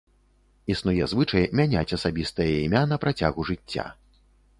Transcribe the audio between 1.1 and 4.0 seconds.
звычай мяняць асабістае імя на працягу жыцця.